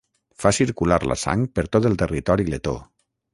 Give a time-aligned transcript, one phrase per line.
[0.43, 2.75] Fa circular la sang per tot el territori letó.